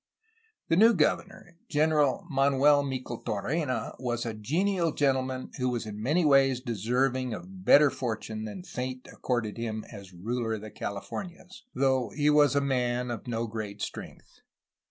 [0.69, 6.59] The new governor, General Manuel Micheltorena, was a genial gentleman who was in many ways
[6.59, 12.11] deserving of belter fortune than fate accorded him as ruler of the Calif ornias, though
[12.11, 14.39] a man of no great strength.